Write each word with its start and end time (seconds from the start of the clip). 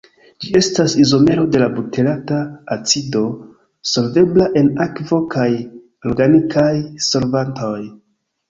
Ĝi 0.43 0.51
estas 0.59 0.93
izomero 1.01 1.41
de 1.55 1.59
la 1.63 1.67
buterata 1.75 2.39
acido, 2.77 3.23
solvebla 3.91 4.49
en 4.63 4.73
akvo 4.87 5.23
kaj 5.37 5.47
organikaj 6.15 6.73
solvantoj. 7.11 7.79